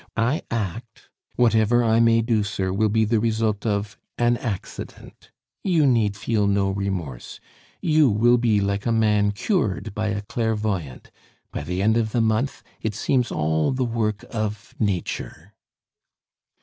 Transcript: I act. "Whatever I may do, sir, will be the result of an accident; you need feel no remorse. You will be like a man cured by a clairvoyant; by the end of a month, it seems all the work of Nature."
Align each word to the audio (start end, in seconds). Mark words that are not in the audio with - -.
I 0.17 0.41
act. 0.49 1.11
"Whatever 1.35 1.83
I 1.83 1.99
may 1.99 2.23
do, 2.23 2.41
sir, 2.43 2.73
will 2.73 2.89
be 2.89 3.05
the 3.05 3.19
result 3.19 3.67
of 3.67 3.99
an 4.17 4.35
accident; 4.37 5.29
you 5.63 5.85
need 5.85 6.17
feel 6.17 6.47
no 6.47 6.71
remorse. 6.71 7.39
You 7.83 8.09
will 8.09 8.39
be 8.39 8.59
like 8.61 8.87
a 8.87 8.91
man 8.91 9.31
cured 9.31 9.93
by 9.93 10.07
a 10.07 10.23
clairvoyant; 10.23 11.11
by 11.51 11.61
the 11.61 11.83
end 11.83 11.97
of 11.97 12.15
a 12.15 12.19
month, 12.19 12.63
it 12.81 12.95
seems 12.95 13.31
all 13.31 13.71
the 13.71 13.85
work 13.85 14.25
of 14.31 14.73
Nature." 14.79 15.53